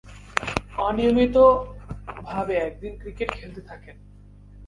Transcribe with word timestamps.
অনিয়মিতভাবে 0.77 2.53
একদিনের 2.57 2.99
ক্রিকেটে 3.01 3.33
খেলতে 3.35 3.61
থাকেন। 3.61 3.95